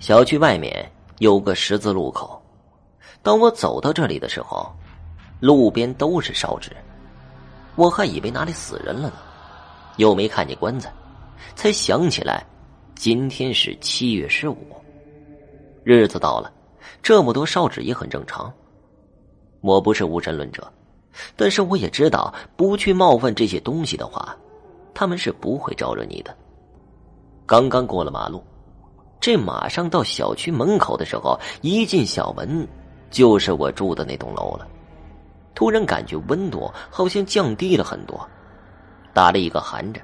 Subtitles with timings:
[0.00, 0.88] 小区外面
[1.18, 2.40] 有个十字路口，
[3.20, 4.72] 当我走到这里的时候，
[5.40, 6.70] 路边都是烧纸，
[7.74, 9.14] 我还以为哪里死人了呢，
[9.96, 10.92] 又没看见棺材，
[11.56, 12.46] 才想起来，
[12.94, 14.56] 今天是七月十五，
[15.82, 16.52] 日子到了，
[17.02, 18.52] 这么多烧纸也很正常。
[19.60, 20.72] 我不是无神论者，
[21.34, 24.36] 但是我也知道，不去冒犯这些东西的话，
[24.94, 26.32] 他们是不会招惹你的。
[27.44, 28.40] 刚刚过了马路。
[29.28, 32.66] 这马上到小区门口的时候，一进小门，
[33.10, 34.66] 就是我住的那栋楼了。
[35.54, 38.26] 突然感觉温度好像降低了很多，
[39.12, 40.02] 打了一个寒颤。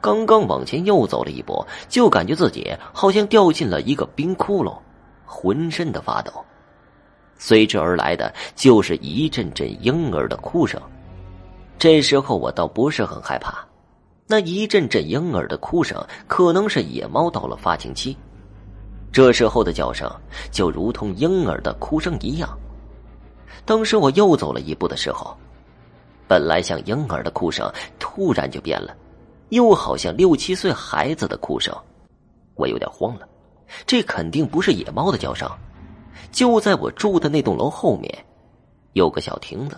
[0.00, 4.74] 刚刚往前又走了一步，就感觉自己好像掉进了一个冰窟窿，
[5.26, 6.32] 浑身的发抖。
[7.36, 10.80] 随之而来的就是一阵阵婴儿的哭声。
[11.78, 13.62] 这时候我倒不是很害怕。
[14.26, 18.16] 那一阵阵婴儿的哭声，可能是野猫到了发情期，
[19.12, 20.10] 这时候的叫声
[20.50, 22.48] 就如同婴儿的哭声一样。
[23.64, 25.36] 当时我又走了一步的时候，
[26.28, 28.96] 本来像婴儿的哭声，突然就变了，
[29.50, 31.74] 又好像六七岁孩子的哭声。
[32.54, 33.28] 我有点慌了，
[33.86, 35.50] 这肯定不是野猫的叫声。
[36.30, 38.12] 就在我住的那栋楼后面，
[38.92, 39.76] 有个小亭子，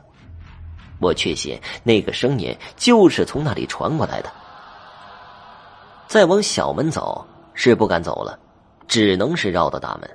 [1.01, 4.31] 我确信那个声音就是从那里传过来的。
[6.07, 8.39] 再往小门走是不敢走了，
[8.87, 10.11] 只能是绕到大门，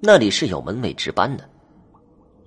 [0.00, 1.48] 那里是有门卫值班的。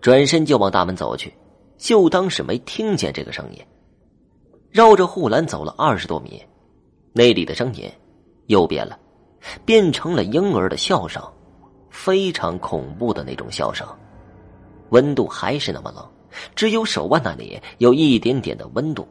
[0.02, 1.34] 转身就往大门走去，
[1.78, 3.60] 就当是没听见这个声音。
[4.72, 6.42] 绕着护栏走了二十多米，
[7.14, 7.92] 那里的声音
[8.48, 9.00] 又变了，
[9.66, 11.24] 变成了婴儿的笑声，
[11.90, 13.88] 非常恐怖的那种笑声。
[14.90, 16.08] 温度还是那么冷，
[16.56, 19.08] 只有手腕那里有一点点的温度。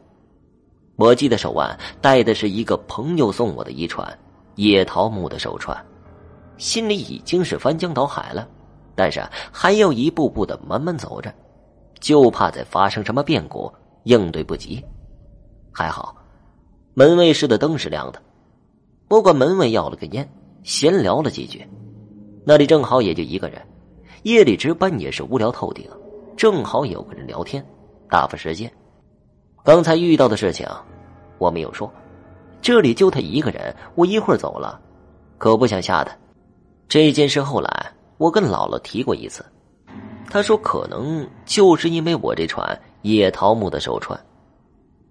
[0.95, 4.07] 我记得手腕戴的是一个朋友送我的一串
[4.55, 5.77] 野桃木的手串，
[6.57, 8.47] 心里已经是翻江倒海了，
[8.95, 11.33] 但是还要一步步的慢慢走着，
[11.99, 13.71] 就怕再发生什么变故
[14.03, 14.83] 应对不及。
[15.71, 16.15] 还好，
[16.93, 18.21] 门卫室的灯是亮的，
[19.09, 20.27] 我管门卫要了个烟，
[20.63, 21.67] 闲聊了几句。
[22.45, 23.61] 那里正好也就一个人，
[24.23, 25.89] 夜里值班也是无聊透顶，
[26.37, 27.65] 正好有个人聊天，
[28.09, 28.71] 打发时间。
[29.63, 30.67] 刚才遇到的事情，
[31.37, 31.91] 我没有说。
[32.61, 34.79] 这里就他一个人，我一会儿走了，
[35.37, 36.15] 可不想吓他。
[36.87, 39.43] 这件事后来我跟姥姥提过一次，
[40.29, 44.19] 她说可能就是因为我这串野桃木的手串。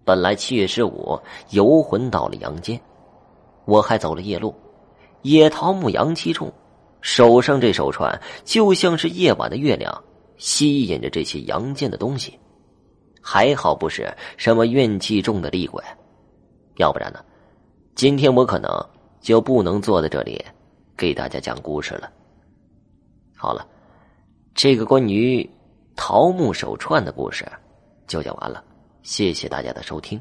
[0.04, 1.18] 本来七月十五
[1.50, 2.80] 游魂到了阳间，
[3.64, 4.54] 我还走了夜路，
[5.22, 6.52] 野桃木阳气重，
[7.00, 10.04] 手上这手串就像是夜晚的月亮，
[10.36, 12.38] 吸引着这些阳间的东西。
[13.20, 15.82] 还好不是什么怨气重的厉鬼，
[16.76, 17.20] 要不然呢，
[17.94, 18.70] 今天我可能
[19.22, 20.44] 就不能坐在这里
[20.96, 22.10] 给大家讲故事了。
[23.36, 23.66] 好了，
[24.54, 25.48] 这个关于
[25.96, 27.46] 桃木手串的故事
[28.06, 28.64] 就讲完了，
[29.02, 30.20] 谢谢大家的收听。